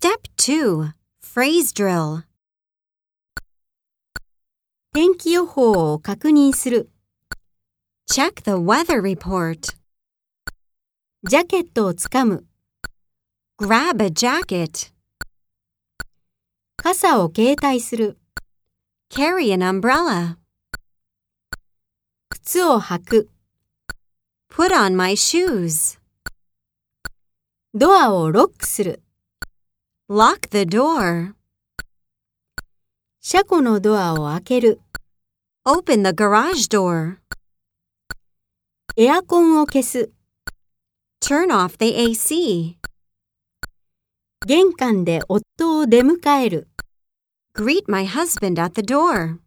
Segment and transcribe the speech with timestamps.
[0.00, 2.22] Step 2 Phrase Drill
[4.94, 6.88] 天気予報を確認する。
[8.08, 9.76] Check the weather report.
[11.24, 12.44] ジャケットをつかむ。
[13.60, 14.92] Grab a jacket.
[16.76, 18.18] 傘を携帯する。
[19.10, 20.36] Carry an umbrella.
[22.28, 23.30] 靴を履く。
[24.48, 25.98] Put on my shoes.
[27.74, 29.02] ドアをロックする。
[30.10, 31.34] Lock the door.
[33.20, 34.80] 車庫のドアを開ける。
[35.66, 37.18] Open the garage door.
[38.96, 40.10] エアコンを消す。
[41.20, 42.76] Turn off the AC.
[44.46, 46.68] 玄関で夫を出迎える。
[47.54, 49.40] Greet my husband at the door.